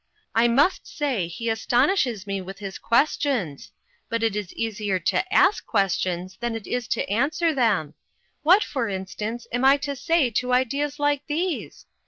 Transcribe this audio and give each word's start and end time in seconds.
I 0.33 0.47
must 0.47 0.87
say 0.87 1.27
he 1.27 1.47
astonishes 1.47 2.25
me 2.25 2.41
with 2.41 2.57
his 2.57 2.79
questions; 2.79 3.71
but 4.09 4.23
it 4.23 4.35
is 4.35 4.51
easier 4.55 4.97
to 4.97 5.31
ask 5.31 5.63
ques 5.67 5.93
tions 5.99 6.37
than 6.37 6.55
it 6.55 6.65
is 6.65 6.87
to 6.87 7.07
answer 7.07 7.53
them. 7.53 7.93
What, 8.41 8.63
for 8.63 8.89
instance, 8.89 9.45
am 9.51 9.63
I 9.63 9.77
to 9.77 9.95
say 9.95 10.31
to 10.31 10.53
ideas 10.53 10.97
like 10.97 11.27
these? 11.27 11.85